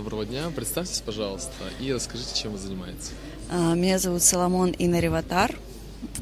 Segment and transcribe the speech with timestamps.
[0.00, 0.50] Доброго дня.
[0.56, 3.10] Представьтесь, пожалуйста, и расскажите, чем вы занимаетесь.
[3.50, 5.54] А, Меня зовут Соломон Инариватар.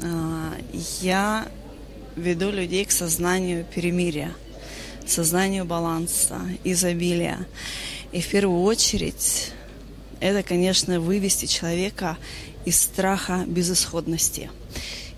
[0.03, 0.53] А,
[1.01, 1.47] Я
[2.17, 4.35] веду людей к сознанию перемирия,
[5.07, 7.47] сознанию баланса, изобилия.
[8.11, 9.53] И в первую очередь
[10.19, 12.19] это, конечно, вывести человека
[12.65, 14.51] из страха безысходности,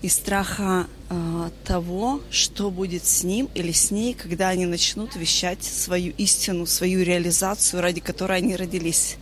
[0.01, 5.63] из страха а, того, что будет с ним или с ней, когда они начнут вещать
[5.63, 9.17] свою истину, свою реализацию, ради которой они родились.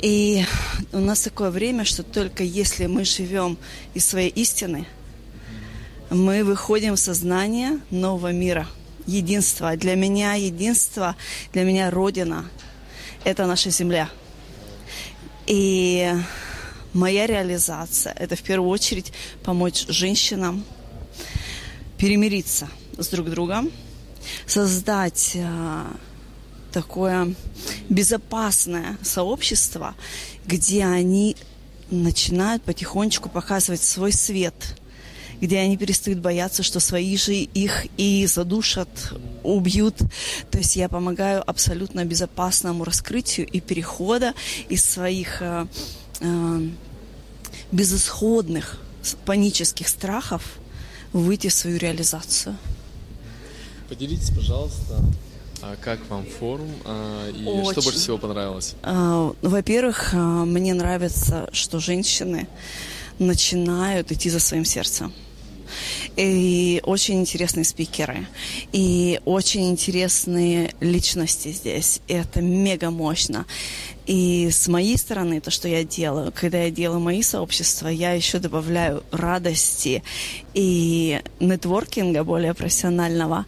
[0.00, 0.44] И
[0.92, 3.58] у нас такое время, что только если мы живем
[3.94, 4.86] из своей истины,
[6.10, 8.66] мы выходим в сознание нового мира,
[9.06, 9.76] единства.
[9.76, 11.16] Для меня единство,
[11.52, 12.50] для меня Родина–
[13.24, 14.08] это наша земля.
[15.46, 16.12] И
[16.92, 20.64] моя реализация– это в первую очередь помочь женщинам
[21.98, 22.68] перемириться
[22.98, 23.70] с друг другом,
[24.46, 25.86] создать а,
[26.72, 27.34] такое
[27.88, 29.94] безопасное сообщество,
[30.46, 31.36] где они
[31.90, 34.54] начинают потихонечку показывать свой свет,
[35.40, 38.88] где они перестают бояться, что свои же их и задушат,
[39.42, 39.98] убьют.
[40.50, 44.34] То есть я помогаю абсолютно безопасному раскрытию и перехода
[44.68, 45.42] из своих
[46.22, 46.68] э, э,
[47.70, 48.78] безысходных
[49.24, 50.58] панических страхов
[51.12, 52.56] выйти в свою реализацию.
[53.88, 55.04] Поделитесь, пожалуйста,
[55.60, 57.82] а как вам форум а, и что Очень.
[57.82, 58.74] больше всего понравилось?
[58.82, 62.48] А, Во-первых, а, мне нравится, что женщины
[63.18, 65.12] начинают идти за своим сердцем.
[66.16, 68.26] И очень интересные спикеры,
[68.72, 72.00] и очень интересные личности здесь.
[72.08, 73.46] И это мега мощно.
[74.06, 78.38] И с моей стороны, то, что я делаю, когда я делаю мои сообщества, я еще
[78.38, 80.02] добавляю радости
[80.54, 83.46] и нетворкинга более профессионального.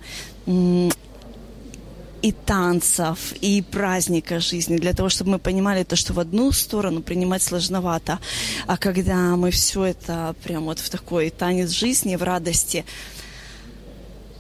[2.25, 7.03] И танцев, и праздника жизни, для того, чтобы мы понимали то, что в одну сторону
[7.03, 8.19] принимать сложновато,
[8.67, 12.87] а когда мы все это прям вот в такой танец жизни, в радости,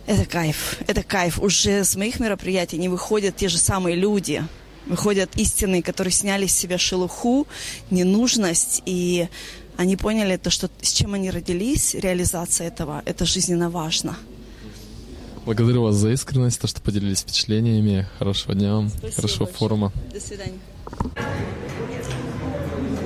[0.06, 1.38] это кайф, это кайф.
[1.38, 4.42] Уже с моих мероприятий не выходят те же самые люди,
[4.86, 7.46] выходят истинные, которые сняли с себя шелуху,
[7.90, 9.28] ненужность, и
[9.76, 14.16] они поняли то, что с чем они родились, реализация этого, это жизненно важно.
[15.44, 18.06] Благодарю вас за искренность, то, что поделились впечатлениями.
[18.18, 19.92] Хорошего дня вам, хорошего форума.
[20.12, 20.58] До свидания.